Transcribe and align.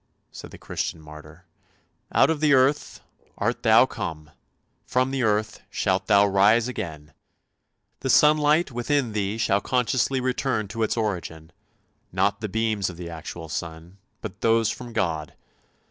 "said 0.31 0.49
the 0.49 0.57
Christian 0.57 0.99
martyr," 0.99 1.45
out 2.11 2.31
of 2.31 2.39
the 2.39 2.55
earth 2.55 3.01
art 3.37 3.61
thou 3.61 3.85
come, 3.85 4.31
from 4.83 5.11
the 5.11 5.21
earth 5.21 5.61
shalt 5.69 6.07
thou 6.07 6.25
rise 6.25 6.67
again! 6.67 7.13
The 7.99 8.09
sunlight 8.09 8.71
within 8.71 9.11
thee 9.11 9.37
shall 9.37 9.61
consciously 9.61 10.19
return 10.19 10.67
to 10.69 10.81
its 10.81 10.97
origin; 10.97 11.51
not 12.11 12.41
the 12.41 12.49
beams 12.49 12.89
of 12.89 12.97
the 12.97 13.11
actual 13.11 13.47
sun, 13.47 13.99
but 14.21 14.41
those 14.41 14.71
from 14.71 14.91
God! 14.91 15.35